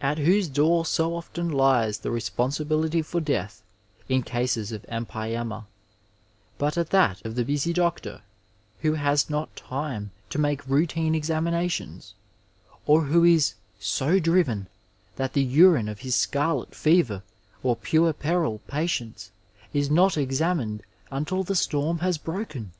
[0.00, 3.62] At whose door so often lies the responsibility for death
[4.08, 5.66] in cases of empyema
[6.56, 8.22] but at that of the busy doctor,
[8.80, 12.14] who has not time to make routine examinations,
[12.86, 14.68] or who is '^ so driven"
[15.16, 17.22] that the urine of his scarlet fever
[17.62, 19.30] or puerperal patients
[19.74, 22.72] is not examined until the storm has broken